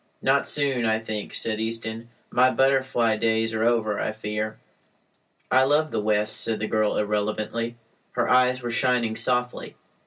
"Not 0.23 0.49
soon, 0.49 0.83
I 0.83 0.97
think," 0.97 1.35
said 1.35 1.59
Easton. 1.61 2.09
"My 2.31 2.49
butterfly 2.49 3.17
days 3.17 3.53
are 3.53 3.63
over, 3.63 3.99
I 3.99 4.13
fear." 4.13 4.57
"I 5.51 5.63
love 5.63 5.91
the 5.91 6.01
West," 6.01 6.41
said 6.43 6.59
the 6.59 6.65
girl 6.65 6.97
irrelevantly. 6.97 7.75
Her 8.13 8.27
eyes 8.27 8.63
were 8.63 8.71
shining 8.71 9.15
softly. 9.15 9.75